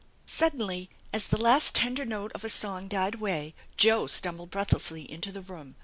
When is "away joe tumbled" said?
3.13-4.49